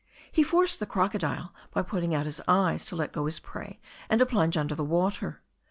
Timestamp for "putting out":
1.83-2.25